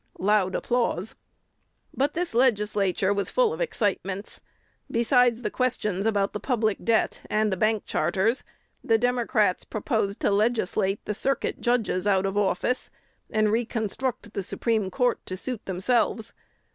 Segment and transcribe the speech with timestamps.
[0.17, 1.13] (Loud applause.)
[1.93, 4.41] But this Legislature was full of excitements.
[4.89, 8.43] Besides the questions about the public debt and the bank charters,
[8.83, 12.89] the Democrats proposed to legislate the Circuit judges out of office,
[13.29, 16.33] and reconstruct the Supreme Court to suit themselves.